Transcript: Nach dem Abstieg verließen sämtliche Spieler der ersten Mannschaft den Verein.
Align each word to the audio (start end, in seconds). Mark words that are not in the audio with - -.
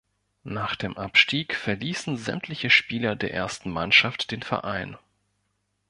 Nach 0.49 0.75
dem 0.75 0.97
Abstieg 0.97 1.53
verließen 1.53 2.17
sämtliche 2.17 2.71
Spieler 2.71 3.15
der 3.15 3.35
ersten 3.35 3.69
Mannschaft 3.69 4.31
den 4.31 4.41
Verein. 4.41 4.97